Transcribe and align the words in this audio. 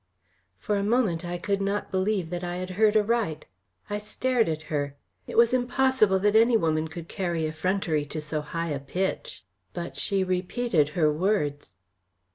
For 0.57 0.77
a 0.77 0.83
moment 0.83 1.23
I 1.23 1.37
could 1.37 1.61
not 1.61 1.91
believe 1.91 2.31
that 2.31 2.43
I 2.43 2.55
had 2.55 2.71
heard 2.71 2.95
a 2.95 3.03
right. 3.03 3.45
I 3.87 3.99
stared 3.99 4.49
at 4.49 4.63
her. 4.63 4.95
It 5.27 5.37
was 5.37 5.53
impossible 5.53 6.17
that 6.21 6.35
any 6.35 6.57
woman 6.57 6.87
could 6.87 7.07
carry 7.07 7.45
effrontery 7.45 8.05
to 8.05 8.19
so 8.19 8.41
high 8.41 8.69
a 8.69 8.79
pitch. 8.79 9.45
But 9.73 9.97
she 9.97 10.23
repeated 10.23 10.89
her 10.97 11.13
words. 11.13 11.75